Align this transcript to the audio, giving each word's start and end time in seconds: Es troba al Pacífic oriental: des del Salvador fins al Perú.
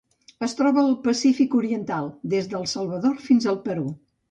Es 0.45 0.55
troba 0.61 0.79
al 0.83 0.95
Pacífic 1.03 1.53
oriental: 1.59 2.09
des 2.33 2.51
del 2.55 2.67
Salvador 2.75 3.23
fins 3.31 3.49
al 3.55 3.63
Perú. 3.71 3.89